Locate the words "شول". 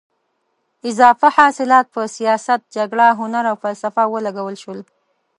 4.63-4.79